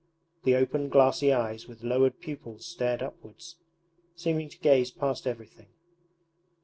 [0.45, 3.57] The open glassy eyes with lowered pupils stared upwards,
[4.15, 5.67] seeming to gaze past everything.